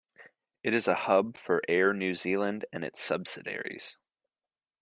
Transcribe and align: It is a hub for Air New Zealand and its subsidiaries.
It 0.63 0.73
is 0.73 0.87
a 0.87 0.95
hub 0.95 1.37
for 1.37 1.61
Air 1.67 1.93
New 1.93 2.15
Zealand 2.15 2.65
and 2.73 2.83
its 2.83 2.99
subsidiaries. 2.99 3.99